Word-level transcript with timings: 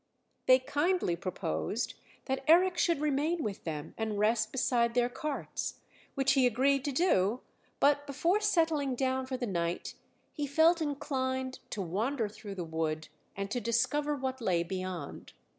They 0.47 0.57
kindly 0.57 1.15
proposed 1.15 1.93
that 2.25 2.43
Eric 2.47 2.79
should 2.79 3.01
remain 3.01 3.43
with 3.43 3.65
them 3.65 3.93
and 3.99 4.17
rest 4.17 4.51
beside 4.51 4.95
their 4.95 5.09
carts, 5.09 5.75
which 6.15 6.31
he 6.31 6.47
agreed 6.47 6.83
to 6.85 6.91
do; 6.91 7.41
but 7.79 8.07
before 8.07 8.39
settling 8.41 8.95
down 8.95 9.27
for 9.27 9.37
the 9.37 9.45
night 9.45 9.93
he 10.33 10.47
felt 10.47 10.81
inclined 10.81 11.59
to 11.69 11.83
wander 11.83 12.27
through 12.27 12.55
the 12.55 12.63
wood 12.65 13.09
and 13.35 13.51
to 13.51 13.61
discover 13.61 14.15
what 14.15 14.41
lay 14.41 14.63
beyond. 14.63 15.33